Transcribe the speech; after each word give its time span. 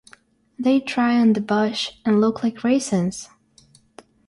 They 0.57 0.79
dry 0.79 1.19
on 1.19 1.33
the 1.33 1.41
bush 1.41 1.91
and 2.03 2.19
look 2.19 2.41
like 2.41 2.63
raisins. 2.63 3.29